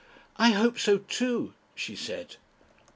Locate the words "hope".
0.53-0.79